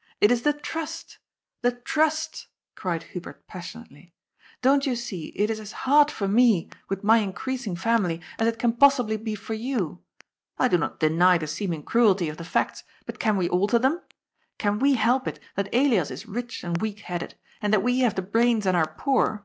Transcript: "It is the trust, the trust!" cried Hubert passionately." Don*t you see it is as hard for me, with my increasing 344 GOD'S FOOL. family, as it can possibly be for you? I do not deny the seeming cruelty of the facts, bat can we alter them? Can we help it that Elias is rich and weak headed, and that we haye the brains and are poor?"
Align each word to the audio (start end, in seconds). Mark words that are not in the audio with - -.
"It 0.22 0.32
is 0.32 0.40
the 0.40 0.54
trust, 0.54 1.18
the 1.60 1.70
trust!" 1.70 2.46
cried 2.76 3.02
Hubert 3.12 3.46
passionately." 3.46 4.14
Don*t 4.62 4.88
you 4.88 4.96
see 4.96 5.34
it 5.36 5.50
is 5.50 5.60
as 5.60 5.72
hard 5.84 6.10
for 6.10 6.26
me, 6.26 6.70
with 6.88 7.04
my 7.04 7.18
increasing 7.18 7.76
344 7.76 8.16
GOD'S 8.16 8.22
FOOL. 8.22 8.38
family, 8.38 8.38
as 8.38 8.48
it 8.54 8.58
can 8.58 8.72
possibly 8.72 9.18
be 9.18 9.34
for 9.34 9.52
you? 9.52 10.00
I 10.56 10.68
do 10.68 10.78
not 10.78 10.98
deny 10.98 11.36
the 11.36 11.46
seeming 11.46 11.82
cruelty 11.82 12.30
of 12.30 12.38
the 12.38 12.42
facts, 12.42 12.84
bat 13.04 13.18
can 13.18 13.36
we 13.36 13.50
alter 13.50 13.78
them? 13.78 14.00
Can 14.56 14.78
we 14.78 14.94
help 14.94 15.28
it 15.28 15.38
that 15.56 15.68
Elias 15.74 16.10
is 16.10 16.24
rich 16.24 16.64
and 16.64 16.80
weak 16.80 17.00
headed, 17.00 17.34
and 17.60 17.70
that 17.74 17.82
we 17.82 18.00
haye 18.00 18.08
the 18.08 18.22
brains 18.22 18.64
and 18.64 18.74
are 18.78 18.94
poor?" 18.94 19.44